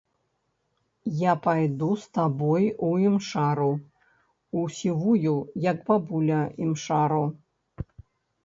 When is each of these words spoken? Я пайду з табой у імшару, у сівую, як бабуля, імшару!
Я 1.17 1.33
пайду 1.43 1.89
з 2.03 2.15
табой 2.19 2.65
у 2.87 2.89
імшару, 3.09 3.67
у 4.63 4.65
сівую, 4.79 5.35
як 5.69 5.77
бабуля, 5.91 6.41
імшару! 6.65 7.21